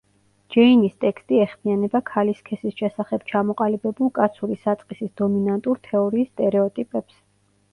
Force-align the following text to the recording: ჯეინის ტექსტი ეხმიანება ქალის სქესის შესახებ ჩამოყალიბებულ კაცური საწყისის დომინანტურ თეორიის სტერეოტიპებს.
ჯეინის 0.53 0.93
ტექსტი 1.03 1.41
ეხმიანება 1.41 2.01
ქალის 2.07 2.39
სქესის 2.43 2.77
შესახებ 2.79 3.27
ჩამოყალიბებულ 3.33 4.11
კაცური 4.17 4.59
საწყისის 4.63 5.13
დომინანტურ 5.23 5.83
თეორიის 5.91 6.33
სტერეოტიპებს. 6.33 7.23